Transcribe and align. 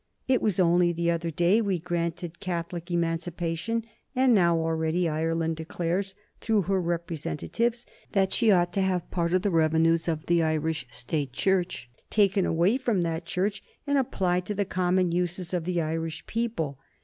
It 0.27 0.41
was 0.41 0.59
only 0.59 0.91
the 0.91 1.11
other 1.11 1.29
day 1.29 1.61
we 1.61 1.77
granted 1.77 2.39
Catholic 2.39 2.89
Emancipation, 2.89 3.85
and 4.15 4.33
now 4.33 4.57
already 4.57 5.07
Ireland 5.07 5.57
declares, 5.57 6.15
through 6.39 6.63
her 6.63 6.81
representatives, 6.81 7.85
that 8.13 8.33
she 8.33 8.49
ought 8.49 8.73
to 8.73 8.81
have 8.81 9.11
part 9.11 9.31
of 9.31 9.43
the 9.43 9.51
revenues 9.51 10.07
of 10.07 10.25
the 10.25 10.41
Irish 10.41 10.87
State 10.89 11.33
Church 11.33 11.87
taken 12.09 12.47
away 12.47 12.79
from 12.79 13.03
that 13.03 13.25
Church 13.25 13.61
and 13.85 13.95
applied 13.99 14.47
to 14.47 14.55
the 14.55 14.65
common 14.65 15.11
uses 15.11 15.53
of 15.53 15.65
the 15.65 15.79
Irish 15.79 16.25
people. 16.25 16.79